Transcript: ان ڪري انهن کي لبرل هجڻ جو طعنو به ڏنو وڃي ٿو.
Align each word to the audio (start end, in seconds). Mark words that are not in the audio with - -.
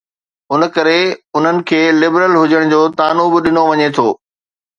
ان 0.53 0.63
ڪري 0.77 1.01
انهن 1.39 1.59
کي 1.71 1.81
لبرل 1.99 2.33
هجڻ 2.41 2.73
جو 2.73 2.81
طعنو 3.03 3.27
به 3.35 3.39
ڏنو 3.49 3.63
وڃي 3.71 3.87
ٿو. 3.99 4.09